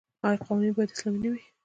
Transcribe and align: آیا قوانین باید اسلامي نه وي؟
آیا 0.25 0.37
قوانین 0.43 0.73
باید 0.75 0.91
اسلامي 0.93 1.19
نه 1.23 1.29
وي؟ 1.31 1.41